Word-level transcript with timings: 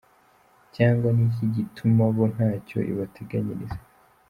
Cyangwa 0.75 1.07
ni 1.15 1.23
iki 1.29 1.45
gituma 1.55 2.03
bo 2.15 2.23
ntacyo 2.33 2.79
ibateganyiriza!!!? 2.91 3.79